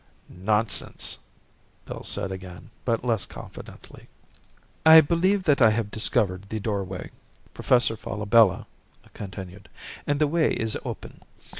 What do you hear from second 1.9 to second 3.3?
said again, but less